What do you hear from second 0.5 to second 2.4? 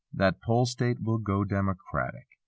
state will go Democratic.